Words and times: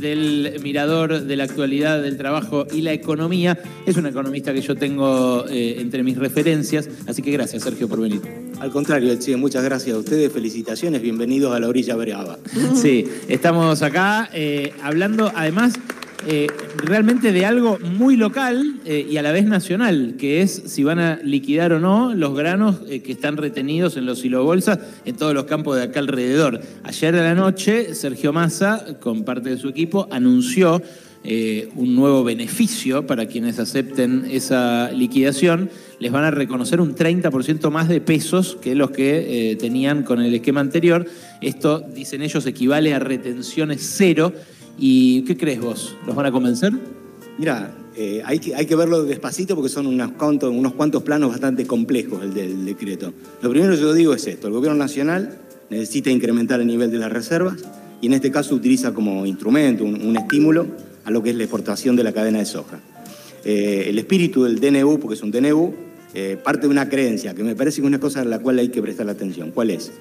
del 0.00 0.58
mirador 0.62 1.22
de 1.22 1.36
la 1.36 1.44
actualidad 1.44 2.02
del 2.02 2.16
trabajo 2.16 2.66
y 2.72 2.80
la 2.80 2.92
economía. 2.92 3.58
Es 3.86 3.96
un 3.96 4.06
economista 4.06 4.52
que 4.52 4.62
yo 4.62 4.74
tengo 4.74 5.46
eh, 5.48 5.76
entre 5.78 6.02
mis 6.02 6.16
referencias, 6.16 6.88
así 7.06 7.22
que 7.22 7.30
gracias 7.30 7.62
Sergio 7.62 7.88
por 7.88 8.00
venir. 8.00 8.20
Al 8.60 8.70
contrario, 8.70 9.14
Che, 9.18 9.36
muchas 9.36 9.64
gracias 9.64 9.96
a 9.96 9.98
ustedes, 9.98 10.32
felicitaciones, 10.32 11.00
bienvenidos 11.00 11.54
a 11.54 11.60
la 11.60 11.68
orilla 11.68 11.96
brava. 11.96 12.38
Sí, 12.74 13.06
estamos 13.28 13.82
acá 13.82 14.28
eh, 14.32 14.72
hablando 14.82 15.32
además 15.34 15.74
eh, 16.26 16.48
realmente 16.76 17.32
de 17.32 17.46
algo 17.46 17.78
muy 17.78 18.16
local 18.16 18.80
eh, 18.84 19.06
y 19.10 19.16
a 19.16 19.22
la 19.22 19.32
vez 19.32 19.46
nacional, 19.46 20.16
que 20.18 20.42
es 20.42 20.64
si 20.66 20.84
van 20.84 20.98
a 20.98 21.18
liquidar 21.24 21.72
o 21.72 21.80
no 21.80 22.14
los 22.14 22.36
granos 22.36 22.82
eh, 22.88 23.00
que 23.00 23.12
están 23.12 23.38
retenidos 23.38 23.96
en 23.96 24.04
los 24.04 24.18
silobolsas 24.18 24.78
en 25.06 25.16
todos 25.16 25.32
los 25.32 25.44
campos 25.44 25.76
de 25.76 25.84
acá 25.84 26.00
alrededor. 26.00 26.60
Ayer 26.84 27.14
de 27.14 27.22
la 27.22 27.34
noche, 27.34 27.94
Sergio 27.94 28.34
Massa, 28.34 28.98
con 29.00 29.24
parte 29.24 29.48
de 29.48 29.56
su 29.56 29.68
equipo, 29.68 30.08
anunció 30.10 30.82
un 31.76 31.94
nuevo 31.96 32.24
beneficio 32.24 33.06
para 33.06 33.26
quienes 33.26 33.58
acepten 33.58 34.24
esa 34.30 34.90
liquidación. 34.90 35.68
Les 35.98 36.10
van 36.10 36.24
a 36.24 36.30
reconocer 36.30 36.80
un 36.80 36.94
30% 36.94 37.70
más 37.70 37.90
de 37.90 38.00
pesos 38.00 38.56
que 38.62 38.74
los 38.74 38.90
que 38.90 39.54
tenían 39.60 40.02
con 40.02 40.22
el 40.22 40.32
esquema 40.32 40.60
anterior. 40.60 41.04
Esto, 41.42 41.80
dicen 41.94 42.22
ellos, 42.22 42.46
equivale 42.46 42.94
a 42.94 43.00
retenciones 43.00 43.86
cero 43.98 44.32
¿Y 44.82 45.22
qué 45.22 45.36
crees 45.36 45.60
vos? 45.60 45.94
¿Los 46.06 46.16
van 46.16 46.24
a 46.24 46.32
convencer? 46.32 46.72
Mira, 47.36 47.76
eh, 47.94 48.22
hay, 48.24 48.38
que, 48.38 48.54
hay 48.54 48.64
que 48.64 48.74
verlo 48.74 49.04
despacito 49.04 49.54
porque 49.54 49.68
son 49.68 49.86
unos 49.86 50.12
cuantos, 50.12 50.50
unos 50.50 50.72
cuantos 50.72 51.02
planos 51.02 51.28
bastante 51.28 51.66
complejos 51.66 52.22
el 52.22 52.32
del 52.32 52.64
decreto. 52.64 53.12
Lo 53.42 53.50
primero 53.50 53.74
que 53.74 53.80
yo 53.80 53.92
digo 53.92 54.14
es 54.14 54.26
esto, 54.26 54.46
el 54.46 54.54
gobierno 54.54 54.78
nacional 54.78 55.38
necesita 55.68 56.08
incrementar 56.08 56.62
el 56.62 56.66
nivel 56.66 56.90
de 56.90 56.96
las 56.96 57.12
reservas 57.12 57.62
y 58.00 58.06
en 58.06 58.14
este 58.14 58.30
caso 58.30 58.54
utiliza 58.54 58.94
como 58.94 59.26
instrumento, 59.26 59.84
un, 59.84 60.16
estímulo 60.16 60.66
a 61.04 61.10
lo 61.10 61.22
que 61.22 61.28
es 61.28 61.36
la 61.36 61.42
exportación 61.42 61.94
de 61.94 62.02
la 62.02 62.12
cadena 62.12 62.38
de 62.38 62.46
soja. 62.46 62.80
Eh, 63.44 63.84
el 63.88 63.98
espíritu 63.98 64.44
del 64.44 64.60
DNU, 64.60 64.98
porque 64.98 65.14
es 65.14 65.22
un 65.22 65.30
DNU, 65.30 65.74
eh, 66.14 66.38
parte 66.42 66.62
de 66.62 66.68
una 66.68 66.88
creencia 66.88 67.34
que 67.34 67.44
me 67.44 67.54
parece 67.54 67.76
que 67.76 67.82
es 67.82 67.86
una 67.86 68.00
cosa 68.00 68.22
a 68.22 68.24
la 68.24 68.38
cual 68.38 68.58
hay 68.58 68.70
que 68.70 68.80
prestar 68.80 69.10
atención. 69.10 69.50
¿Cuál 69.50 69.70
es? 69.70 69.92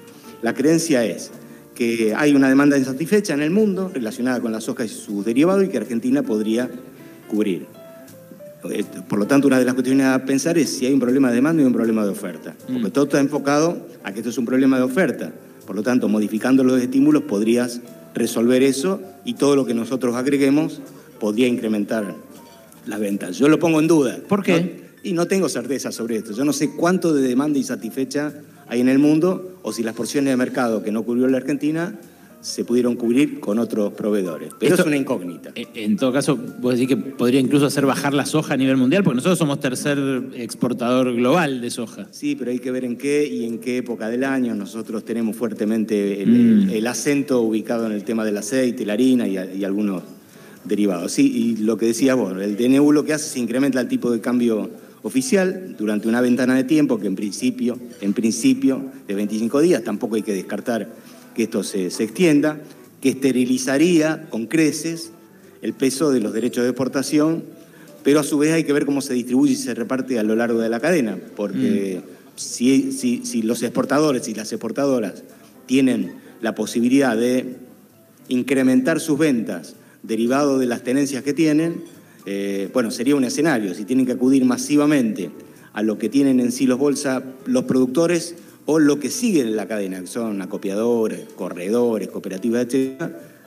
La 0.41 0.53
creencia 0.53 1.03
es 1.03 1.31
que 1.80 2.13
hay 2.13 2.35
una 2.35 2.49
demanda 2.49 2.77
insatisfecha 2.77 3.33
en 3.33 3.41
el 3.41 3.52
mundo 3.52 3.89
relacionada 3.94 4.41
con 4.41 4.52
la 4.52 4.59
soja 4.59 4.83
y 4.83 4.89
sus 4.89 5.23
derivados 5.23 5.63
y 5.63 5.69
que 5.69 5.77
Argentina 5.77 6.21
podría 6.21 6.69
cubrir. 7.30 7.67
Por 9.08 9.17
lo 9.17 9.25
tanto, 9.25 9.47
una 9.47 9.59
de 9.59 9.63
las 9.63 9.75
cuestiones 9.75 10.08
a 10.08 10.25
pensar 10.25 10.58
es 10.58 10.69
si 10.77 10.86
hay 10.86 10.91
un 10.91 10.99
problema 10.99 11.30
de 11.30 11.36
demanda 11.36 11.63
y 11.63 11.66
un 11.66 11.71
problema 11.71 12.03
de 12.03 12.09
oferta. 12.09 12.53
Porque 12.67 12.89
mm. 12.89 12.91
todo 12.91 13.05
está 13.05 13.21
enfocado 13.21 13.77
a 14.03 14.11
que 14.11 14.19
esto 14.19 14.30
es 14.30 14.38
un 14.38 14.45
problema 14.45 14.75
de 14.75 14.83
oferta. 14.83 15.31
Por 15.66 15.77
lo 15.77 15.81
tanto, 15.81 16.09
modificando 16.09 16.66
los 16.66 16.81
estímulos 16.81 17.23
podrías 17.23 17.80
resolver 18.14 18.61
eso 18.61 18.99
y 19.23 19.36
todo 19.36 19.55
lo 19.55 19.66
que 19.66 19.73
nosotros 19.73 20.17
agreguemos 20.17 20.81
podría 21.17 21.47
incrementar 21.47 22.14
las 22.88 22.99
ventas. 22.99 23.38
Yo 23.38 23.47
lo 23.47 23.58
pongo 23.58 23.80
en 23.80 23.88
duda. 23.88 24.17
¿Por 24.27 24.43
qué? 24.43 24.78
Y 25.03 25.14
no 25.14 25.28
tengo 25.28 25.50
certeza 25.50 25.92
sobre 25.92 26.17
esto. 26.17 26.33
Yo 26.33 26.45
no 26.45 26.53
sé 26.53 26.72
cuánto 26.72 27.14
de 27.14 27.28
demanda 27.28 27.58
insatisfecha 27.58 28.33
hay 28.67 28.81
en 28.81 28.89
el 28.89 29.00
mundo 29.00 29.59
o 29.64 29.73
si 29.73 29.83
las 29.83 29.95
porciones 29.95 30.31
de 30.31 30.38
mercado 30.38 30.83
que 30.83 30.92
no 30.92 31.03
cubrió 31.03 31.28
la 31.28 31.38
Argentina 31.38 32.00
se 32.42 32.64
pudieron 32.64 32.95
cubrir 32.95 33.39
con 33.39 33.59
otros 33.59 33.94
proveedores. 33.94 34.52
Pero 34.59 34.75
es 34.75 34.86
una 34.86 34.95
incógnita. 34.95 35.52
Eh, 35.55 35.67
en 35.75 35.97
todo 35.97 36.14
caso, 36.14 36.38
vos 36.38 36.73
decís 36.73 36.88
que 36.88 36.97
podría 36.97 37.39
incluso 37.39 37.66
hacer 37.66 37.86
bajar 37.86 38.14
la 38.14 38.25
soja 38.25 38.53
a 38.53 38.58
nivel 38.58 38.77
mundial, 38.77 39.03
porque 39.03 39.17
nosotros 39.17 39.38
somos 39.38 39.59
tercer 39.59 40.00
exportador 40.36 41.14
global 41.16 41.59
de 41.59 41.70
soja. 41.70 42.08
Sí, 42.11 42.36
pero 42.36 42.52
hay 42.52 42.59
que 42.59 42.72
ver 42.72 42.86
en 42.86 42.97
qué 42.97 43.27
y 43.27 43.45
en 43.45 43.59
qué 43.59 43.77
época 43.77 44.08
del 44.08 44.23
año. 44.23 44.55
Nosotros 44.55 45.03
tenemos 45.03 45.36
fuertemente 45.36 46.22
el, 46.22 46.81
mm. 46.81 46.88
acento 46.88 47.42
ubicado 47.42 47.86
en 47.86 47.92
el 47.92 48.03
tema 48.03 48.23
del 48.23 48.38
aceite, 48.38 48.86
la 48.86 48.94
harina 48.94 49.27
y, 49.27 49.38
y, 49.58 49.66
algunos 49.66 50.03
derivados. 50.64 51.11
Sí, 51.11 51.31
y 51.36 51.58
lo 51.58 51.77
que 51.77 51.88
decía 51.88 52.16
vos, 52.16 52.33
el 52.39 52.55
DNU 52.55 52.92
lo 52.94 53.03
que 53.03 53.14
hace 53.14 53.25
es 53.25 53.38
incrementa 53.38 53.81
el 53.81 53.88
tipo 53.89 54.11
de 54.11 54.22
cambio 54.22 54.70
oficial 55.03 55.75
durante 55.78 56.08
una 56.08 56.22
ventana 56.22 56.55
de 56.55 56.64
tiempo 56.64 57.00
que 57.00 57.08
en 57.08 57.16
principio, 57.16 57.78
en 58.02 58.14
principio 58.14 58.83
de 59.08 59.15
25 59.15 59.61
días, 59.61 59.83
tampoco 59.83 60.15
hay 60.15 60.23
que 60.23 60.33
descartar 60.33 60.89
que 61.36 61.43
esto 61.43 61.64
se, 61.64 61.87
extienda, 61.87 62.60
que 63.02 63.10
esterilizaría 63.10 64.27
con 64.30 64.48
creces 64.48 65.11
el 65.61 65.73
peso 65.73 66.11
de 66.11 66.20
los 66.20 66.33
derechos 66.33 66.64
de 66.64 66.70
exportación, 66.70 67.43
pero 68.04 68.20
a 68.20 68.23
su 68.23 68.37
vez 68.37 68.54
hay 68.54 68.64
que 68.64 68.73
ver 68.73 68.86
cómo 68.86 69.02
se 69.02 69.14
distribuye 69.14 69.54
y 69.54 69.58
se 69.58 69.73
reparte 69.73 70.20
a 70.20 70.23
lo 70.23 70.36
largo 70.36 70.60
de 70.60 70.70
la 70.70 70.80
cadena, 70.80 71.17
porque 71.36 72.02
mm. 72.02 72.10
si, 72.36 72.92
si 72.92 73.42
los 73.42 73.64
exportadores 73.64 74.27
y 74.27 74.33
las 74.33 74.52
exportadoras 74.52 75.23
tienen 75.66 76.14
la 76.42 76.55
posibilidad 76.55 77.16
de 77.16 77.58
incrementar 78.30 78.99
sus 78.99 79.17
ventas 79.17 79.76
derivado 80.04 80.60
de 80.60 80.66
las 80.66 80.83
tenencias 80.83 81.23
que 81.23 81.33
tienen, 81.33 81.83
eh, 82.32 82.70
bueno, 82.72 82.92
sería 82.92 83.16
un 83.16 83.23
escenario, 83.23 83.73
si 83.73 83.86
tienen 83.86 84.06
que 84.06 84.12
acudir 84.12 84.45
masivamente 84.45 85.32
a 85.73 85.82
lo 85.82 85.98
que 85.98 86.10
tienen 86.10 86.40
en 86.40 86.52
sí 86.52 86.67
los 86.67 86.78
bolsa 86.78 87.23
los 87.48 87.64
productores 87.64 88.36
o 88.67 88.78
lo 88.78 89.00
que 89.00 89.10
siguen 89.10 89.48
en 89.48 89.56
la 89.56 89.67
cadena, 89.67 90.00
que 90.00 90.06
son 90.06 90.40
acopiadores, 90.40 91.22
corredores, 91.36 92.08
cooperativas, 92.10 92.67
etc., 92.67 93.02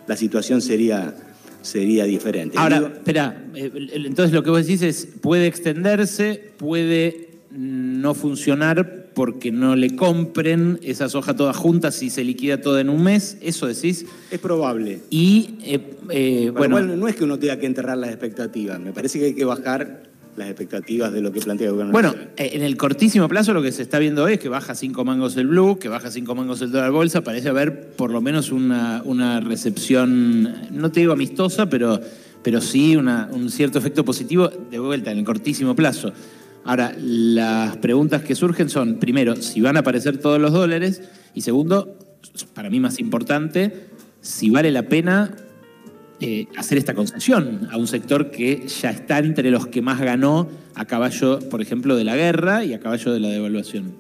la 0.09 0.17
situación 0.17 0.61
sería, 0.61 1.15
sería 1.61 2.07
diferente. 2.07 2.59
Ahora, 2.59 2.79
espera, 2.93 3.45
eh, 3.55 3.71
entonces 3.93 4.33
lo 4.33 4.43
que 4.43 4.51
vos 4.51 4.67
decís 4.67 4.83
es, 4.83 5.07
puede 5.21 5.47
extenderse, 5.47 6.51
puede 6.57 7.29
no 7.53 8.15
funcionar 8.15 9.02
porque 9.15 9.53
no 9.53 9.77
le 9.77 9.95
compren 9.97 10.79
esa 10.83 11.09
soja 11.09 11.37
toda 11.37 11.53
junta 11.53 11.91
si 11.91 12.11
se 12.11 12.25
liquida 12.25 12.61
toda 12.61 12.81
en 12.81 12.89
un 12.89 13.03
mes, 13.03 13.39
eso 13.41 13.67
decís. 13.67 14.07
Es 14.31 14.39
probable. 14.39 15.01
Y 15.11 15.55
eh, 15.65 15.97
eh, 16.11 16.53
bueno, 16.55 16.81
no 16.81 17.09
es 17.09 17.17
que 17.17 17.25
uno 17.25 17.39
tenga 17.39 17.59
que 17.59 17.67
enterrar 17.67 17.99
las 17.99 18.11
expectativas, 18.11 18.81
me 18.81 18.93
parece 18.93 19.19
que 19.19 19.27
hay 19.27 19.35
que 19.35 19.45
bajar 19.45 20.13
las 20.37 20.49
expectativas 20.49 21.13
de 21.13 21.21
lo 21.21 21.31
que 21.31 21.41
plantea 21.41 21.67
el 21.67 21.73
gobierno. 21.73 21.93
Bueno, 21.93 22.15
eh, 22.37 22.51
en 22.55 22.63
el 22.63 22.77
cortísimo 22.77 23.29
plazo 23.29 23.53
lo 23.53 23.63
que 23.63 23.71
se 23.71 23.83
está 23.83 23.99
viendo 23.99 24.25
hoy 24.25 24.35
es 24.35 24.39
que 24.39 24.49
baja 24.49 24.75
cinco 24.75 25.05
mangos 25.05 25.37
el 25.37 25.47
blue, 25.47 25.79
que 25.79 25.89
baja 25.89 26.11
cinco 26.11 26.35
mangos 26.35 26.63
el 26.63 26.73
dólar 26.73 26.91
bolsa, 26.91 27.23
parece 27.23 27.51
haber 27.51 27.89
por 27.91 28.11
lo 28.11 28.21
menos 28.21 28.51
una, 28.51 29.03
una 29.05 29.41
recepción, 29.41 30.71
no 30.71 30.91
te 30.91 31.01
digo 31.01 31.13
amistosa, 31.13 31.69
pero, 31.69 32.01
pero 32.43 32.61
sí 32.61 32.97
un 32.97 33.51
cierto 33.51 33.79
efecto 33.79 34.05
positivo 34.05 34.49
de 34.49 34.79
vuelta 34.79 35.11
en 35.11 35.19
el 35.19 35.25
cortísimo 35.25 35.77
plazo. 35.77 36.13
Ahora, 36.65 36.95
las 36.99 37.77
preguntas 37.79 38.23
que 38.23 38.35
surgen 38.35 38.69
son, 38.69 38.97
primero, 38.97 39.37
si 39.37 39.61
van 39.61 39.77
a 39.77 39.81
aparecer 39.81 40.19
todos 40.19 40.41
los 40.41 40.53
dólares 40.53 41.03
y 41.35 41.41
segundo, 41.41 41.99
para 42.55 42.71
mí 42.71 42.79
más 42.79 43.01
importante, 43.01 43.89
si 44.21 44.51
vale 44.51 44.71
la 44.71 44.85
pena 44.85 45.35
eh, 46.21 46.47
hacer 46.57 46.79
esta 46.79 46.95
concesión 46.95 47.69
a 47.73 47.77
un 47.77 47.89
sector 47.89 48.31
que 48.31 48.67
ya 48.69 48.91
está 48.91 49.19
entre 49.19 49.51
los 49.51 49.67
que 49.67 49.83
más 49.83 50.01
ganó 50.01 50.49
a 50.77 50.85
caballo, 50.85 51.41
por 51.51 51.61
ejemplo, 51.61 51.97
de 51.97 52.05
la 52.05 52.17
guerra 52.17 52.65
y 52.65 52.75
a 52.75 52.81
caballo 52.81 53.13
de 53.13 53.19
la 53.19 53.29
devaluación. 53.29 53.93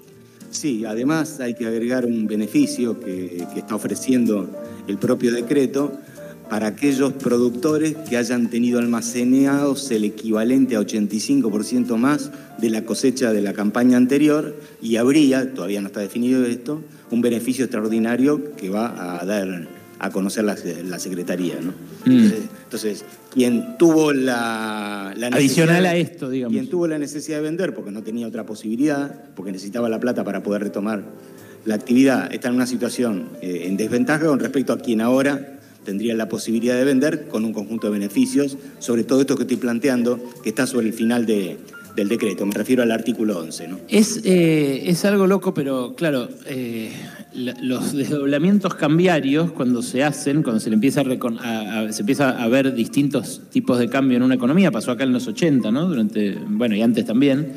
Sí, 0.50 0.84
además 0.84 1.40
hay 1.40 1.54
que 1.54 1.66
agregar 1.66 2.06
un 2.06 2.26
beneficio 2.26 3.00
que, 3.00 3.44
que 3.52 3.58
está 3.58 3.74
ofreciendo 3.74 4.48
el 4.86 4.98
propio 4.98 5.32
decreto, 5.32 5.98
para 6.52 6.66
aquellos 6.66 7.14
productores 7.14 7.96
que 7.96 8.18
hayan 8.18 8.50
tenido 8.50 8.78
almacenados 8.78 9.90
el 9.90 10.04
equivalente 10.04 10.76
a 10.76 10.80
85% 10.80 11.96
más 11.96 12.30
de 12.58 12.68
la 12.68 12.84
cosecha 12.84 13.32
de 13.32 13.40
la 13.40 13.54
campaña 13.54 13.96
anterior 13.96 14.54
y 14.82 14.96
habría, 14.96 15.54
todavía 15.54 15.80
no 15.80 15.86
está 15.86 16.00
definido 16.00 16.44
esto, 16.44 16.82
un 17.10 17.22
beneficio 17.22 17.64
extraordinario 17.64 18.54
que 18.54 18.68
va 18.68 19.18
a 19.18 19.24
dar 19.24 19.66
a 19.98 20.10
conocer 20.10 20.44
la, 20.44 20.98
Secretaría. 20.98 21.54
¿no? 21.58 21.72
Mm. 22.04 22.32
Entonces, 22.64 23.06
quien 23.32 23.78
tuvo 23.78 24.12
la, 24.12 25.14
Adicional 25.32 25.86
a 25.86 25.96
esto, 25.96 26.28
digamos. 26.28 26.52
Quien 26.52 26.68
tuvo 26.68 26.86
la 26.86 26.98
necesidad 26.98 27.38
de 27.38 27.44
vender 27.44 27.74
porque 27.74 27.92
no 27.92 28.02
tenía 28.02 28.26
otra 28.26 28.44
posibilidad, 28.44 29.24
porque 29.34 29.52
necesitaba 29.52 29.88
la 29.88 30.00
plata 30.00 30.22
para 30.22 30.42
poder 30.42 30.64
retomar 30.64 31.02
la 31.64 31.76
actividad, 31.76 32.30
está 32.30 32.48
en 32.48 32.56
una 32.56 32.66
situación 32.66 33.30
eh, 33.40 33.62
en 33.64 33.78
desventaja 33.78 34.26
con 34.26 34.38
respecto 34.38 34.74
a 34.74 34.78
quien 34.78 35.00
ahora 35.00 35.60
tendría 35.84 36.14
la 36.14 36.28
posibilidad 36.28 36.76
de 36.76 36.84
vender 36.84 37.28
con 37.28 37.44
un 37.44 37.52
conjunto 37.52 37.88
de 37.88 37.92
beneficios, 37.92 38.56
sobre 38.78 39.04
todo 39.04 39.20
esto 39.20 39.36
que 39.36 39.42
estoy 39.42 39.56
planteando, 39.56 40.20
que 40.42 40.48
está 40.48 40.66
sobre 40.66 40.86
el 40.86 40.92
final 40.92 41.26
de, 41.26 41.58
del 41.96 42.08
decreto, 42.08 42.46
me 42.46 42.54
refiero 42.54 42.82
al 42.82 42.90
artículo 42.90 43.38
11. 43.38 43.68
¿no? 43.68 43.78
Es, 43.88 44.20
eh, 44.24 44.84
es 44.86 45.04
algo 45.04 45.26
loco, 45.26 45.52
pero 45.54 45.94
claro, 45.94 46.28
eh, 46.46 46.90
los 47.34 47.92
desdoblamientos 47.92 48.74
cambiarios 48.74 49.52
cuando 49.52 49.82
se 49.82 50.02
hacen, 50.02 50.42
cuando 50.42 50.60
se, 50.60 50.70
le 50.70 50.74
empieza 50.74 51.02
a, 51.02 51.92
se 51.92 52.02
empieza 52.02 52.42
a 52.42 52.48
ver 52.48 52.74
distintos 52.74 53.42
tipos 53.50 53.78
de 53.78 53.88
cambio 53.88 54.16
en 54.16 54.22
una 54.22 54.34
economía, 54.34 54.70
pasó 54.70 54.92
acá 54.92 55.04
en 55.04 55.12
los 55.12 55.26
80, 55.26 55.70
¿no? 55.70 55.86
Durante, 55.86 56.38
bueno, 56.46 56.74
y 56.74 56.82
antes 56.82 57.04
también, 57.04 57.52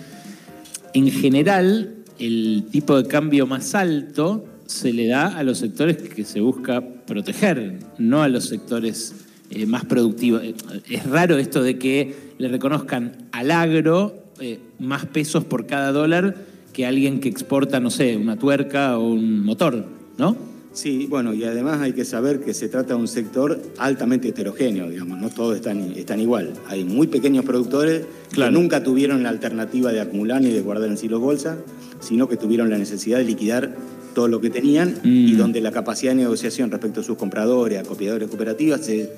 en 0.93 1.11
general 1.11 1.95
el 2.19 2.65
tipo 2.71 3.01
de 3.01 3.07
cambio 3.07 3.45
más 3.47 3.75
alto 3.75 4.45
se 4.65 4.93
le 4.93 5.07
da 5.07 5.27
a 5.27 5.43
los 5.43 5.59
sectores 5.59 5.97
que 5.97 6.23
se 6.23 6.41
busca 6.41 6.81
proteger, 6.81 7.79
no 7.97 8.23
a 8.23 8.29
los 8.29 8.45
sectores 8.45 9.13
eh, 9.49 9.65
más 9.65 9.85
productivos. 9.85 10.43
Eh, 10.43 10.55
es 10.89 11.05
raro 11.05 11.37
esto 11.37 11.61
de 11.61 11.77
que 11.77 12.15
le 12.37 12.47
reconozcan 12.47 13.27
al 13.31 13.51
agro 13.51 14.15
eh, 14.39 14.59
más 14.79 15.05
pesos 15.05 15.45
por 15.45 15.65
cada 15.65 15.91
dólar 15.91 16.35
que 16.73 16.85
alguien 16.85 17.19
que 17.19 17.29
exporta, 17.29 17.79
no 17.79 17.89
sé, 17.89 18.17
una 18.17 18.37
tuerca 18.37 18.97
o 18.97 19.07
un 19.07 19.45
motor, 19.45 19.85
¿no? 20.17 20.35
Sí, 20.73 21.07
bueno, 21.09 21.33
y 21.33 21.45
además 21.45 21.79
hay 21.79 21.93
que 21.93 22.03
saber 22.03 22.41
que 22.41 22.53
se 22.53 22.67
trata 22.67 22.95
de 22.95 22.99
un 22.99 23.07
sector 23.07 23.61
altamente 23.77 24.27
heterogéneo, 24.27 24.89
digamos, 24.89 25.21
no 25.21 25.29
todos 25.29 25.55
están, 25.55 25.93
están 25.95 26.19
igual. 26.19 26.51
Hay 26.67 26.83
muy 26.83 27.07
pequeños 27.07 27.45
productores 27.45 28.05
que 28.33 28.51
nunca 28.51 28.83
tuvieron 28.83 29.23
la 29.23 29.29
alternativa 29.29 29.93
de 29.93 30.01
acumular 30.01 30.41
ni 30.41 30.49
de 30.49 30.59
guardar 30.59 30.89
en 30.89 30.97
silos 30.97 31.21
bolsa, 31.21 31.59
sino 32.01 32.27
que 32.27 32.35
tuvieron 32.35 32.69
la 32.69 32.77
necesidad 32.77 33.19
de 33.19 33.23
liquidar 33.23 33.73
todo 34.15 34.27
lo 34.27 34.41
que 34.41 34.49
tenían 34.49 34.95
y 35.03 35.33
mm. 35.33 35.37
donde 35.37 35.61
la 35.61 35.71
capacidad 35.71 36.13
de 36.13 36.15
negociación 36.15 36.71
respecto 36.71 37.01
a 37.01 37.03
sus 37.03 37.17
compradores, 37.17 37.77
a 37.77 37.83
copiadores 37.83 38.27
cooperativas 38.27 38.89
es 38.89 39.09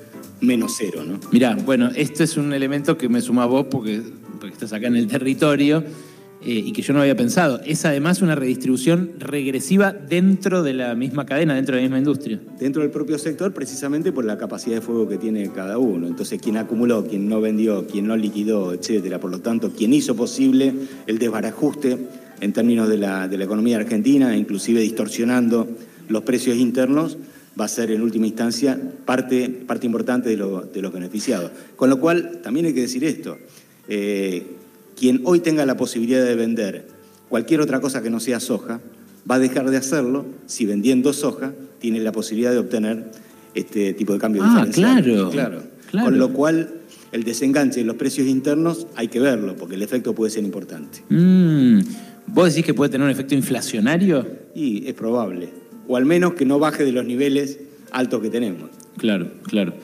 menos 0.42 0.74
cero, 0.76 1.02
¿no? 1.06 1.18
Mirá, 1.32 1.56
bueno, 1.64 1.90
este 1.94 2.24
es 2.24 2.36
un 2.36 2.52
elemento 2.52 2.98
que 2.98 3.08
me 3.08 3.22
suma 3.22 3.44
a 3.44 3.46
vos 3.46 3.68
porque, 3.70 4.02
porque 4.38 4.52
estás 4.52 4.74
acá 4.74 4.88
en 4.88 4.96
el 4.96 5.06
territorio 5.06 5.82
eh, 6.40 6.62
y 6.66 6.72
que 6.72 6.82
yo 6.82 6.92
no 6.92 7.00
había 7.00 7.16
pensado. 7.16 7.60
Es 7.64 7.84
además 7.84 8.22
una 8.22 8.36
redistribución 8.36 9.14
regresiva 9.18 9.92
dentro 9.92 10.62
de 10.62 10.72
la 10.72 10.94
misma 10.94 11.26
cadena, 11.26 11.54
dentro 11.54 11.74
de 11.74 11.82
la 11.82 11.86
misma 11.86 11.98
industria. 11.98 12.40
Dentro 12.60 12.82
del 12.82 12.92
propio 12.92 13.18
sector, 13.18 13.52
precisamente 13.52 14.12
por 14.12 14.24
la 14.24 14.38
capacidad 14.38 14.76
de 14.76 14.80
fuego 14.80 15.08
que 15.08 15.18
tiene 15.18 15.50
cada 15.50 15.78
uno. 15.78 16.06
Entonces, 16.06 16.40
quien 16.40 16.56
acumuló, 16.56 17.04
quien 17.06 17.28
no 17.28 17.40
vendió, 17.40 17.86
quien 17.88 18.06
no 18.06 18.16
liquidó, 18.16 18.72
etcétera. 18.72 19.18
Por 19.18 19.32
lo 19.32 19.40
tanto, 19.40 19.72
quien 19.72 19.92
hizo 19.92 20.14
posible 20.14 20.72
el 21.08 21.18
desbarajuste 21.18 21.98
en 22.40 22.52
términos 22.52 22.88
de 22.88 22.98
la, 22.98 23.28
de 23.28 23.38
la 23.38 23.44
economía 23.44 23.76
argentina, 23.76 24.36
inclusive 24.36 24.80
distorsionando 24.80 25.68
los 26.08 26.22
precios 26.22 26.56
internos, 26.56 27.18
va 27.58 27.64
a 27.64 27.68
ser 27.68 27.90
en 27.90 28.02
última 28.02 28.26
instancia 28.26 28.78
parte, 29.04 29.48
parte 29.48 29.86
importante 29.86 30.28
de, 30.28 30.36
de 30.36 30.82
los 30.82 30.92
beneficiados. 30.92 31.50
Con 31.76 31.90
lo 31.90 31.98
cual, 31.98 32.40
también 32.42 32.66
hay 32.66 32.74
que 32.74 32.82
decir 32.82 33.04
esto. 33.04 33.36
Eh, 33.88 34.46
quien 34.96 35.22
hoy 35.24 35.40
tenga 35.40 35.64
la 35.66 35.76
posibilidad 35.76 36.24
de 36.24 36.34
vender 36.34 36.88
cualquier 37.28 37.60
otra 37.60 37.80
cosa 37.80 38.02
que 38.02 38.10
no 38.10 38.20
sea 38.20 38.40
soja, 38.40 38.80
va 39.30 39.36
a 39.36 39.38
dejar 39.38 39.70
de 39.70 39.76
hacerlo 39.76 40.26
si 40.46 40.66
vendiendo 40.66 41.12
soja 41.12 41.52
tiene 41.78 42.00
la 42.00 42.12
posibilidad 42.12 42.52
de 42.52 42.58
obtener 42.58 43.10
este 43.54 43.92
tipo 43.94 44.12
de 44.12 44.18
cambio 44.18 44.42
ah, 44.44 44.66
Claro, 44.72 45.30
claro, 45.30 45.62
Con 45.90 46.18
lo 46.18 46.32
cual, 46.32 46.70
el 47.12 47.24
desenganche 47.24 47.80
de 47.80 47.86
los 47.86 47.96
precios 47.96 48.26
internos 48.26 48.86
hay 48.94 49.08
que 49.08 49.20
verlo, 49.20 49.56
porque 49.56 49.76
el 49.76 49.82
efecto 49.82 50.14
puede 50.14 50.30
ser 50.30 50.44
importante. 50.44 51.02
Mm. 51.08 51.80
¿Vos 52.32 52.50
decís 52.50 52.64
que 52.64 52.74
puede 52.74 52.90
tener 52.90 53.04
un 53.04 53.10
efecto 53.10 53.34
inflacionario? 53.34 54.26
Y 54.54 54.86
es 54.86 54.94
probable. 54.94 55.48
O 55.86 55.96
al 55.96 56.04
menos 56.04 56.34
que 56.34 56.44
no 56.44 56.58
baje 56.58 56.84
de 56.84 56.92
los 56.92 57.04
niveles 57.04 57.58
altos 57.90 58.20
que 58.20 58.30
tenemos. 58.30 58.70
Claro, 58.96 59.30
claro. 59.44 59.74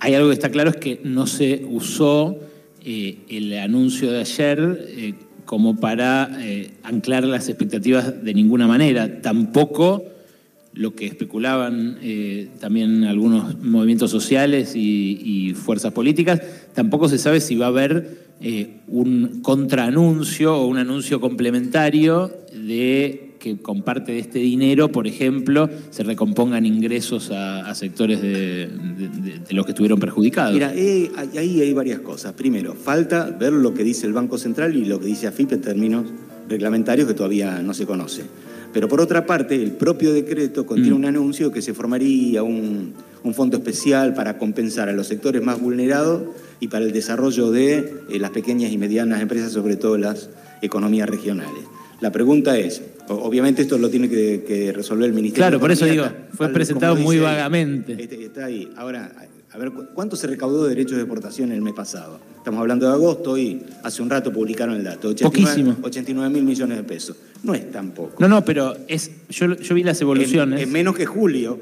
hay 0.00 0.14
algo 0.14 0.28
que 0.28 0.34
está 0.34 0.50
claro, 0.50 0.70
es 0.70 0.76
que 0.76 1.00
no 1.04 1.26
se 1.26 1.64
usó 1.68 2.38
eh, 2.84 3.18
el 3.28 3.56
anuncio 3.58 4.10
de 4.10 4.20
ayer 4.20 4.86
eh, 4.88 5.14
como 5.44 5.76
para 5.76 6.30
eh, 6.40 6.70
anclar 6.82 7.24
las 7.24 7.48
expectativas 7.48 8.24
de 8.24 8.34
ninguna 8.34 8.66
manera. 8.66 9.20
Tampoco 9.20 10.04
lo 10.72 10.94
que 10.94 11.06
especulaban 11.06 11.98
también 12.60 13.02
algunos 13.02 13.60
movimientos 13.60 14.08
sociales 14.12 14.76
y, 14.76 15.52
fuerzas 15.56 15.92
políticas, 15.92 16.40
tampoco 16.74 17.08
se 17.08 17.18
sabe 17.18 17.40
si 17.40 17.56
va 17.56 17.66
a 17.66 17.70
haber 17.70 18.29
un 18.88 19.40
contraanuncio 19.42 20.56
o 20.56 20.66
un 20.66 20.78
anuncio 20.78 21.20
complementario 21.20 22.30
de 22.52 23.30
que 23.40 23.58
con 23.58 23.82
parte 23.82 24.12
de 24.12 24.18
este 24.20 24.38
dinero, 24.38 24.92
por 24.92 25.06
ejemplo, 25.06 25.68
se 25.90 26.04
recompongan 26.04 26.66
ingresos 26.66 27.30
a, 27.32 27.74
sectores 27.74 28.20
de, 28.22 28.68
los 29.50 29.64
que 29.64 29.72
estuvieron 29.72 29.98
perjudicados. 29.98 30.52
Mira, 30.52 30.72
eh, 30.76 31.10
ahí 31.36 31.60
hay 31.60 31.72
varias 31.72 32.00
cosas. 32.00 32.34
Primero, 32.34 32.74
falta 32.74 33.30
ver 33.30 33.52
lo 33.52 33.74
que 33.74 33.82
dice 33.82 34.06
el 34.06 34.12
Banco 34.12 34.38
Central 34.38 34.76
y 34.76 34.84
lo 34.84 35.00
que 35.00 35.06
dice 35.06 35.26
AFIP 35.26 35.52
en 35.52 35.60
términos 35.62 36.06
reglamentarios 36.48 37.08
que 37.08 37.14
todavía 37.14 37.62
no 37.62 37.74
se 37.74 37.86
conoce. 37.86 38.24
Pero 38.72 38.86
por 38.88 39.00
otra 39.00 39.26
parte, 39.26 39.56
el 39.56 39.72
propio 39.72 40.12
decreto 40.12 40.66
contiene 40.66 40.92
mm. 40.92 40.96
un 40.96 41.04
anuncio 41.06 41.50
que 41.50 41.62
se 41.62 41.74
formaría 41.74 42.42
un, 42.42 42.92
un, 43.22 43.34
fondo 43.34 43.56
especial 43.56 44.14
para 44.14 44.38
compensar 44.38 44.88
a 44.88 44.92
los 44.92 45.06
sectores 45.06 45.42
más 45.42 45.60
vulnerados 45.60 46.22
y 46.60 46.68
para 46.68 46.84
el 46.84 46.92
desarrollo 46.92 47.50
de 47.50 47.94
eh, 48.08 48.18
las 48.18 48.30
pequeñas 48.30 48.72
y 48.72 48.78
medianas 48.78 49.20
empresas, 49.20 49.52
sobre 49.52 49.76
todo 49.76 49.96
las 49.98 50.30
economías 50.62 51.08
regionales. 51.08 51.64
La 52.00 52.10
pregunta 52.12 52.58
es, 52.58 52.82
obviamente 53.08 53.62
esto 53.62 53.76
lo 53.78 53.90
tiene 53.90 54.08
que, 54.08 54.72
resolver 54.74 55.06
el 55.06 55.14
Ministerio. 55.14 55.42
Claro, 55.42 55.60
por 55.60 55.70
eso 55.70 55.84
digo, 55.84 56.06
fue 56.34 56.48
presentado 56.48 56.96
muy 56.96 57.18
vagamente. 57.18 57.96
Este, 57.98 58.24
está 58.24 58.46
ahí. 58.46 58.70
Ahora, 58.76 59.12
a 59.52 59.58
ver, 59.58 59.72
¿cuánto 59.94 60.16
se 60.16 60.26
recaudó 60.26 60.64
de 60.64 60.70
derechos 60.70 60.96
de 60.96 61.02
exportación 61.02 61.50
el 61.50 61.60
mes 61.60 61.74
pasado? 61.74 62.20
Estamos 62.36 62.60
hablando 62.60 62.86
de 62.86 62.92
agosto 62.92 63.36
y 63.36 63.62
hace 63.82 64.00
un 64.00 64.08
rato 64.08 64.32
publicaron 64.32 64.76
el 64.76 64.84
dato. 64.84 65.14
Poquísimo. 65.14 65.76
89 65.82 66.32
mil 66.32 66.44
millones 66.44 66.78
de 66.78 66.84
pesos. 66.84 67.16
No 67.42 67.54
es 67.54 67.70
tan 67.70 67.90
poco. 67.90 68.14
No, 68.18 68.28
no, 68.28 68.44
pero 68.44 68.76
es, 68.86 69.10
yo, 69.28 69.48
vi 69.74 69.82
las 69.82 70.00
evoluciones. 70.00 70.60
Es 70.60 70.68
menos 70.68 70.96
que 70.96 71.04
julio. 71.04 71.58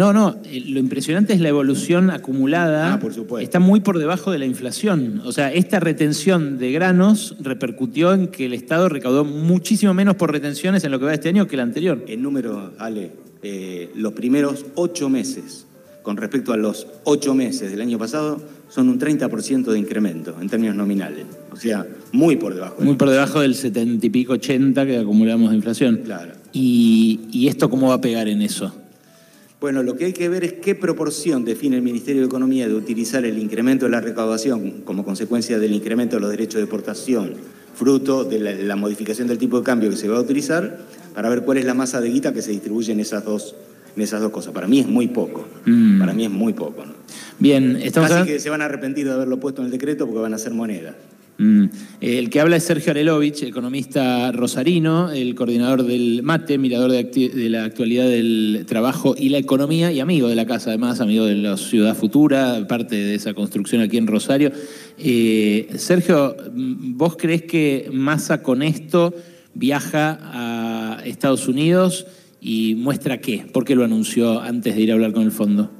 No, 0.00 0.14
no, 0.14 0.38
eh, 0.44 0.64
lo 0.66 0.80
impresionante 0.80 1.34
es 1.34 1.42
la 1.42 1.50
evolución 1.50 2.08
acumulada. 2.08 2.94
Ah, 2.94 2.98
por 2.98 3.12
supuesto. 3.12 3.44
Está 3.44 3.60
muy 3.60 3.80
por 3.80 3.98
debajo 3.98 4.30
de 4.30 4.38
la 4.38 4.46
inflación. 4.46 5.20
O 5.26 5.32
sea, 5.32 5.52
esta 5.52 5.78
retención 5.78 6.56
de 6.56 6.72
granos 6.72 7.36
repercutió 7.38 8.14
en 8.14 8.28
que 8.28 8.46
el 8.46 8.54
Estado 8.54 8.88
recaudó 8.88 9.26
muchísimo 9.26 9.92
menos 9.92 10.16
por 10.16 10.32
retenciones 10.32 10.84
en 10.84 10.92
lo 10.92 10.98
que 10.98 11.04
va 11.04 11.10
de 11.10 11.16
este 11.16 11.28
año 11.28 11.46
que 11.46 11.56
el 11.56 11.60
anterior. 11.60 12.02
En 12.08 12.22
número, 12.22 12.72
Ale, 12.78 13.12
eh, 13.42 13.90
los 13.94 14.14
primeros 14.14 14.64
ocho 14.74 15.10
meses 15.10 15.66
con 16.02 16.16
respecto 16.16 16.54
a 16.54 16.56
los 16.56 16.86
ocho 17.04 17.34
meses 17.34 17.70
del 17.70 17.82
año 17.82 17.98
pasado 17.98 18.40
son 18.70 18.88
un 18.88 18.98
30% 18.98 19.70
de 19.70 19.78
incremento 19.78 20.34
en 20.40 20.48
términos 20.48 20.76
nominales. 20.76 21.26
O 21.52 21.56
sea, 21.56 21.86
muy 22.12 22.36
por 22.36 22.54
debajo. 22.54 22.76
Muy 22.80 22.94
por 22.94 23.10
debajo 23.10 23.40
del 23.40 23.54
70 23.54 24.06
y 24.06 24.08
pico, 24.08 24.32
80 24.32 24.86
que 24.86 24.96
acumulamos 24.96 25.50
de 25.50 25.56
inflación. 25.56 26.00
Claro. 26.06 26.32
¿Y, 26.54 27.20
¿Y 27.30 27.48
esto 27.48 27.68
cómo 27.68 27.88
va 27.88 27.96
a 27.96 28.00
pegar 28.00 28.26
en 28.28 28.40
eso? 28.40 28.79
Bueno, 29.60 29.82
lo 29.82 29.94
que 29.94 30.06
hay 30.06 30.14
que 30.14 30.30
ver 30.30 30.42
es 30.42 30.54
qué 30.54 30.74
proporción 30.74 31.44
define 31.44 31.76
el 31.76 31.82
Ministerio 31.82 32.22
de 32.22 32.26
Economía 32.26 32.66
de 32.66 32.74
utilizar 32.74 33.26
el 33.26 33.38
incremento 33.38 33.84
de 33.84 33.90
la 33.90 34.00
recaudación 34.00 34.80
como 34.84 35.04
consecuencia 35.04 35.58
del 35.58 35.74
incremento 35.74 36.16
de 36.16 36.20
los 36.22 36.30
derechos 36.30 36.54
de 36.54 36.62
exportación, 36.62 37.34
fruto 37.74 38.24
de 38.24 38.38
la, 38.64 38.76
modificación 38.76 39.28
del 39.28 39.36
tipo 39.36 39.58
de 39.58 39.64
cambio 39.64 39.90
que 39.90 39.96
se 39.96 40.08
va 40.08 40.16
a 40.16 40.20
utilizar, 40.20 40.78
para 41.14 41.28
ver 41.28 41.42
cuál 41.42 41.58
es 41.58 41.66
la 41.66 41.74
masa 41.74 42.00
de 42.00 42.08
guita 42.08 42.32
que 42.32 42.40
se 42.40 42.52
distribuye 42.52 42.92
en 42.92 43.00
esas 43.00 43.22
dos, 43.22 43.54
en 43.94 44.02
esas 44.02 44.22
dos 44.22 44.30
cosas. 44.30 44.54
Para 44.54 44.66
mí 44.66 44.80
es 44.80 44.88
muy 44.88 45.08
poco. 45.08 45.46
Mm. 45.66 46.00
Para 46.00 46.14
mí 46.14 46.24
es 46.24 46.30
muy 46.30 46.54
poco. 46.54 46.82
Bien, 47.38 47.76
estamos 47.76 48.10
Así 48.10 48.26
que 48.26 48.40
se 48.40 48.48
van 48.48 48.62
a 48.62 48.64
arrepentir 48.64 49.06
de 49.06 49.12
haberlo 49.12 49.40
puesto 49.40 49.60
en 49.60 49.66
el 49.66 49.72
decreto 49.72 50.06
porque 50.06 50.22
van 50.22 50.32
a 50.32 50.38
ser 50.38 50.54
monedas. 50.54 50.94
Mm. 51.40 51.70
El 52.02 52.28
que 52.28 52.38
habla 52.38 52.56
es 52.56 52.64
Sergio 52.64 52.90
Arelovich, 52.90 53.44
economista 53.44 54.30
rosarino, 54.30 55.10
el 55.10 55.34
coordinador 55.34 55.84
del 55.84 56.22
MATE, 56.22 56.58
mirador 56.58 56.92
de, 56.92 57.48
la 57.48 57.64
actualidad 57.64 58.04
del 58.04 58.66
trabajo 58.68 59.14
y 59.16 59.30
la 59.30 59.38
economía 59.38 59.90
y 59.90 60.00
amigo 60.00 60.28
de 60.28 60.34
la 60.34 60.44
casa, 60.44 60.68
además, 60.68 61.00
amigo 61.00 61.24
de 61.24 61.36
la 61.36 61.56
Ciudad 61.56 61.96
Futura, 61.96 62.66
parte 62.68 62.96
de 62.96 63.14
esa 63.14 63.32
construcción 63.32 63.80
aquí 63.80 63.96
en 63.96 64.06
Rosario. 64.06 64.52
Eh, 64.98 65.70
Sergio, 65.76 66.36
¿vos 66.52 67.16
crees 67.16 67.42
que 67.42 67.88
Massa 67.90 68.42
con 68.42 68.62
esto 68.62 69.14
viaja 69.54 70.18
a 70.20 71.02
Estados 71.06 71.48
Unidos 71.48 72.06
y 72.42 72.74
muestra 72.74 73.18
qué? 73.22 73.46
¿Por 73.50 73.64
qué 73.64 73.74
lo 73.74 73.84
anunció 73.84 74.42
antes 74.42 74.76
de 74.76 74.82
ir 74.82 74.90
a 74.90 74.94
hablar 74.94 75.14
con 75.14 75.22
el 75.22 75.32
fondo? 75.32 75.79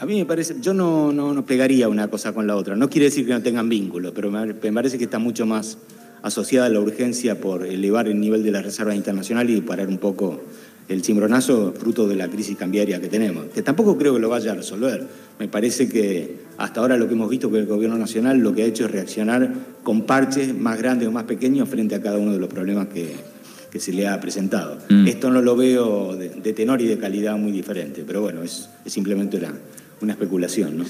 A 0.00 0.06
mí 0.06 0.16
me 0.16 0.26
parece, 0.26 0.54
yo 0.60 0.74
no, 0.74 1.12
no, 1.12 1.44
pegaría 1.44 1.88
una 1.88 2.08
cosa 2.08 2.32
con 2.32 2.46
la 2.46 2.54
otra. 2.54 2.76
No 2.76 2.88
quiere 2.88 3.06
decir 3.06 3.26
que 3.26 3.32
no 3.32 3.42
tengan 3.42 3.68
vínculo, 3.68 4.14
pero 4.14 4.30
me, 4.30 4.54
parece 4.54 4.96
que 4.96 5.04
está 5.04 5.18
mucho 5.18 5.44
más 5.44 5.78
asociada 6.22 6.66
a 6.66 6.68
la 6.68 6.78
urgencia 6.78 7.40
por 7.40 7.66
elevar 7.66 8.06
el 8.06 8.20
nivel 8.20 8.44
de 8.44 8.52
las 8.52 8.64
reservas 8.64 8.94
internacionales 8.94 9.56
y 9.56 9.60
parar 9.60 9.88
un 9.88 9.98
poco 9.98 10.40
el 10.88 11.02
cimbronazo 11.02 11.74
fruto 11.76 12.06
de 12.06 12.14
la 12.14 12.28
crisis 12.28 12.56
cambiaria 12.56 13.00
que 13.00 13.08
tenemos, 13.08 13.46
que 13.46 13.62
tampoco 13.62 13.98
creo 13.98 14.14
que 14.14 14.20
lo 14.20 14.28
vaya 14.28 14.52
a 14.52 14.54
resolver. 14.54 15.04
Me 15.38 15.48
parece 15.48 15.88
que 15.88 16.36
hasta 16.58 16.80
ahora 16.80 16.96
lo 16.96 17.08
que 17.08 17.14
hemos 17.14 17.28
visto 17.28 17.50
que 17.50 17.58
el 17.58 17.66
gobierno 17.66 17.98
nacional 17.98 18.38
lo 18.38 18.54
que 18.54 18.62
ha 18.62 18.66
hecho 18.66 18.84
es 18.84 18.92
reaccionar 18.92 19.52
con 19.82 20.02
parches 20.02 20.56
más 20.56 20.78
grandes 20.78 21.08
o 21.08 21.12
más 21.12 21.24
pequeños 21.24 21.68
frente 21.68 21.96
a 21.96 22.00
cada 22.00 22.18
uno 22.18 22.32
de 22.32 22.38
los 22.38 22.48
problemas 22.48 22.86
que, 22.86 23.16
que 23.70 23.80
se 23.80 23.92
le 23.92 24.06
ha 24.06 24.20
presentado. 24.20 24.78
Mm. 24.88 25.08
Esto 25.08 25.30
no 25.30 25.42
lo 25.42 25.56
veo 25.56 26.16
de, 26.16 26.28
tenor 26.52 26.80
y 26.80 26.86
de 26.86 26.98
calidad 26.98 27.36
muy 27.36 27.52
diferente, 27.52 28.04
pero 28.06 28.22
bueno, 28.22 28.42
es, 28.42 28.68
es 28.84 28.92
simplemente 28.92 29.36
una, 29.36 29.52
una 30.00 30.12
especulación. 30.12 30.78
¿no? 30.78 30.84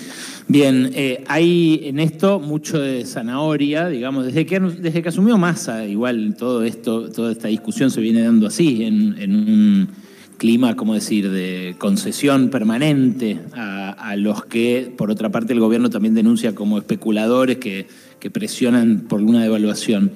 Bien, 0.47 0.91
eh, 0.95 1.25
hay 1.27 1.83
en 1.85 2.01
esto 2.01 2.41
mucho 2.41 2.79
de 2.79 3.05
zanahoria, 3.05 3.89
digamos, 3.89 4.27
desde 4.27 4.47
que, 4.47 4.61
desde 4.61 5.03
que 5.03 5.09
asumió 5.09 5.39
Massa, 5.39 5.87
igual 5.87 6.37
todo 6.39 6.65
esto, 6.65 7.11
toda 7.11 7.33
esta 7.33 7.49
discusión 7.49 7.91
se 7.91 8.01
viene 8.01 8.23
dando 8.23 8.47
así, 8.47 8.85
en, 8.85 9.35
un 9.35 9.89
clima, 10.37 10.77
como 10.77 10.95
decir?, 10.95 11.31
de 11.31 11.75
concesión 11.79 12.49
permanente 12.49 13.41
a, 13.55 14.15
los 14.17 14.45
que, 14.45 14.93
por 14.97 15.11
otra 15.11 15.31
parte, 15.31 15.53
el 15.53 15.61
gobierno 15.61 15.91
también 15.91 16.15
denuncia 16.15 16.55
como 16.55 16.79
especuladores 16.79 17.59
que, 17.59 17.87
presionan 18.33 19.07
por 19.09 19.21
una 19.23 19.43
devaluación. 19.43 20.13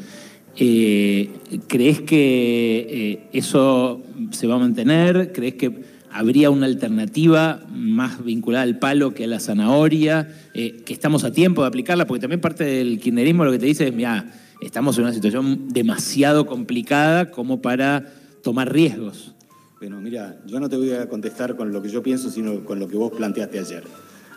Eh, 0.57 1.31
¿Crees 1.67 2.03
que 2.03 2.87
eh, 2.89 3.29
eso 3.33 4.03
se 4.31 4.47
va 4.47 4.57
a 4.57 4.59
mantener? 4.59 5.33
¿Crees 5.33 5.55
que 5.55 5.92
habría 6.13 6.51
una 6.51 6.67
alternativa 6.67 7.63
más 7.71 8.23
vinculada 8.25 8.65
al 8.65 8.79
palo 8.79 9.15
que 9.15 9.25
a 9.25 9.27
la 9.27 9.41
zanahoria, 9.41 10.29
eh, 10.55 10.83
que 10.85 10.93
estamos 10.93 11.25
a 11.25 11.33
tiempo 11.33 11.63
de 11.63 11.69
aplicarla, 11.69 12.07
porque 12.07 12.21
también 12.21 12.41
parte 12.41 12.65
del 12.65 13.01
kirchnerismo 13.01 13.45
lo 13.45 13.53
que 13.53 13.59
te 13.59 13.67
dice 13.67 13.89
es, 13.89 13.95
mira, 13.95 14.27
estamos 14.61 14.97
en 14.99 15.05
una 15.05 15.13
situación 15.13 15.69
demasiado 15.69 16.47
complicada 16.47 17.31
como 17.31 17.63
para 17.63 18.13
tomar 18.43 18.73
riesgos. 18.73 19.35
Bueno, 19.81 20.01
mira, 20.01 20.39
yo 20.47 20.61
no 20.61 20.69
te 20.69 20.77
voy 20.77 20.93
a 20.93 21.09
contestar 21.09 21.57
con 21.57 21.73
lo 21.73 21.83
que 21.83 21.89
yo 21.89 22.03
pienso, 22.03 22.31
sino 22.31 22.65
con 22.65 22.79
lo 22.79 22.87
que 22.87 22.97
vos 22.97 23.13
planteaste 23.13 23.59
ayer. 23.59 23.83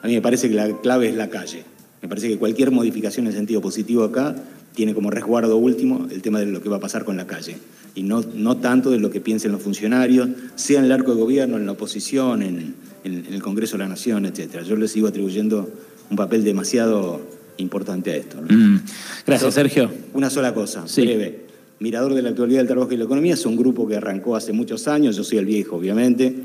A 0.02 0.08
mí 0.08 0.14
me 0.14 0.22
parece 0.22 0.50
que 0.50 0.56
la 0.56 0.82
clave 0.82 1.10
es 1.10 1.16
la 1.16 1.30
calle. 1.30 1.66
Me 2.06 2.10
parece 2.10 2.30
que 2.30 2.38
cualquier 2.38 2.70
modificación 2.70 3.26
en 3.26 3.34
sentido 3.34 3.62
positivo 3.62 4.04
acá 4.04 4.36
tiene 4.76 4.94
como 4.94 5.10
resguardo 5.10 5.58
último 5.58 6.08
el 6.12 6.22
tema 6.22 6.40
de 6.40 6.46
lo 6.46 6.62
que 6.62 6.70
va 6.70 6.78
a 6.78 6.80
pasar 6.80 7.04
con 7.04 7.18
la 7.18 7.26
calle. 7.26 7.58
Y 7.96 8.04
no, 8.04 8.24
no 8.36 8.58
tanto 8.58 8.92
de 8.92 9.00
lo 9.00 9.10
que 9.10 9.22
piensen 9.22 9.52
los 9.52 9.64
funcionarios, 9.64 10.30
sea 10.54 10.78
en 10.78 10.86
el 10.86 10.92
arco 10.92 11.16
de 11.16 11.22
gobierno, 11.22 11.58
en 11.58 11.66
la 11.66 11.72
oposición, 11.72 12.44
en, 12.44 12.76
el 13.04 13.42
Congreso 13.42 13.76
de 13.78 13.86
la 13.86 13.90
Nación, 13.90 14.28
etc. 14.28 14.62
Yo 14.62 14.76
les 14.76 14.92
sigo 14.92 15.08
atribuyendo 15.08 15.68
un 16.12 16.16
papel 16.16 16.44
demasiado 16.44 17.22
importante 17.58 18.12
a 18.12 18.18
esto. 18.18 18.38
Mm. 18.40 18.82
Gracias, 19.26 19.56
Sergio. 19.56 19.90
Una 20.14 20.30
sola 20.30 20.54
cosa, 20.54 20.86
breve. 20.98 21.46
Mirador 21.80 22.14
de 22.14 22.22
la 22.22 22.30
actualidad 22.30 22.60
del 22.60 22.68
trabajo 22.68 22.92
y 22.92 22.98
la 22.98 23.06
economía 23.06 23.34
es 23.34 23.48
un 23.48 23.58
grupo 23.58 23.88
que 23.88 23.96
arrancó 23.96 24.36
hace 24.36 24.54
muchos 24.54 24.88
años, 24.88 25.18
yo 25.18 25.24
soy 25.24 25.40
el 25.40 25.46
viejo, 25.46 25.78
obviamente. 25.78 26.36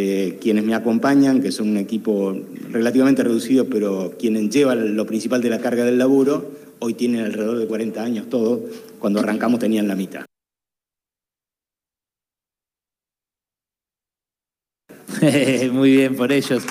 Eh, 0.00 0.38
quienes 0.40 0.62
me 0.62 0.76
acompañan, 0.76 1.42
que 1.42 1.50
son 1.50 1.70
un 1.70 1.76
equipo 1.76 2.32
relativamente 2.70 3.24
reducido, 3.24 3.68
pero 3.68 4.14
quienes 4.16 4.48
llevan 4.48 4.94
lo 4.94 5.06
principal 5.06 5.42
de 5.42 5.50
la 5.50 5.58
carga 5.58 5.84
del 5.84 5.98
laburo, 5.98 6.52
hoy 6.78 6.94
tienen 6.94 7.24
alrededor 7.24 7.58
de 7.58 7.66
40 7.66 8.00
años 8.00 8.28
todos, 8.30 8.60
cuando 9.00 9.18
arrancamos 9.18 9.58
tenían 9.58 9.88
la 9.88 9.96
mitad. 9.96 10.24
Muy 15.72 15.96
bien 15.96 16.14
por 16.14 16.30
ellos. 16.30 16.62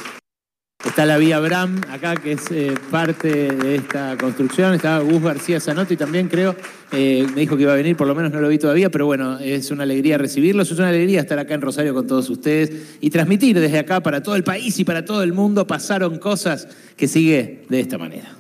Está 0.87 1.05
la 1.05 1.17
vía 1.17 1.39
Bram 1.39 1.81
acá, 1.91 2.15
que 2.15 2.31
es 2.31 2.49
eh, 2.49 2.73
parte 2.89 3.51
de 3.51 3.75
esta 3.75 4.17
construcción. 4.17 4.73
Está 4.73 4.99
Gus 4.99 5.21
García 5.21 5.59
Zanotti 5.59 5.97
también, 5.97 6.29
creo. 6.29 6.55
Eh, 6.91 7.27
me 7.35 7.41
dijo 7.41 7.57
que 7.57 7.63
iba 7.63 7.73
a 7.73 7.75
venir, 7.75 7.97
por 7.97 8.07
lo 8.07 8.15
menos 8.15 8.31
no 8.31 8.39
lo 8.39 8.47
vi 8.47 8.57
todavía, 8.57 8.89
pero 8.89 9.05
bueno, 9.05 9.37
es 9.37 9.69
una 9.69 9.83
alegría 9.83 10.17
recibirlos. 10.17 10.71
Es 10.71 10.79
una 10.79 10.89
alegría 10.89 11.19
estar 11.19 11.37
acá 11.37 11.53
en 11.53 11.61
Rosario 11.61 11.93
con 11.93 12.07
todos 12.07 12.29
ustedes 12.29 12.97
y 13.01 13.09
transmitir 13.09 13.59
desde 13.59 13.77
acá 13.77 13.99
para 13.99 14.23
todo 14.23 14.35
el 14.35 14.43
país 14.43 14.79
y 14.79 14.85
para 14.85 15.03
todo 15.03 15.21
el 15.23 15.33
mundo. 15.33 15.67
Pasaron 15.67 16.17
cosas 16.19 16.69
que 16.95 17.07
sigue 17.07 17.65
de 17.69 17.79
esta 17.81 17.97
manera. 17.97 18.36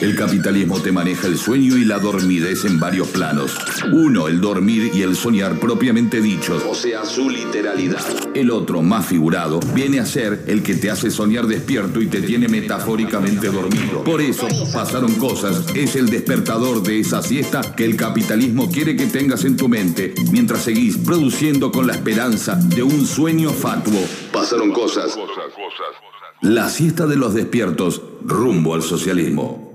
El 0.00 0.14
capitalismo 0.14 0.78
te 0.80 0.92
maneja 0.92 1.26
el 1.26 1.38
sueño 1.38 1.76
y 1.76 1.84
la 1.84 1.98
dormidez 1.98 2.64
en 2.66 2.78
varios 2.78 3.08
planos. 3.08 3.56
Uno, 3.92 4.28
el 4.28 4.40
dormir 4.40 4.90
y 4.94 5.02
el 5.02 5.16
soñar 5.16 5.58
propiamente 5.58 6.20
dichos, 6.20 6.62
o 6.68 6.74
sea, 6.74 7.04
su 7.04 7.30
literalidad. 7.30 8.04
El 8.34 8.50
otro, 8.50 8.82
más 8.82 9.06
figurado, 9.06 9.58
viene 9.74 9.98
a 9.98 10.06
ser 10.06 10.44
el 10.48 10.62
que 10.62 10.74
te 10.74 10.90
hace 10.90 11.10
soñar 11.10 11.46
despierto 11.46 12.02
y 12.02 12.08
te 12.08 12.20
tiene 12.20 12.46
metafóricamente 12.46 13.48
dormido. 13.48 14.04
Por 14.04 14.20
eso, 14.20 14.46
pasaron 14.72 15.14
cosas, 15.14 15.64
es 15.74 15.96
el 15.96 16.10
despertador 16.10 16.82
de 16.82 17.00
esa 17.00 17.22
siesta 17.22 17.74
que 17.74 17.86
el 17.86 17.96
capitalismo 17.96 18.70
quiere 18.70 18.96
que 18.96 19.06
tengas 19.06 19.44
en 19.44 19.56
tu 19.56 19.66
mente 19.68 20.14
mientras 20.30 20.62
seguís 20.62 20.98
produciendo 20.98 21.72
con 21.72 21.86
la 21.86 21.94
esperanza 21.94 22.54
de 22.54 22.82
un 22.82 23.06
sueño 23.06 23.50
fatuo. 23.50 24.04
Pasaron 24.30 24.72
cosas. 24.72 25.16
La 26.40 26.68
siesta 26.68 27.06
de 27.06 27.16
los 27.16 27.34
despiertos 27.34 28.02
rumbo 28.24 28.74
al 28.74 28.82
socialismo. 28.82 29.65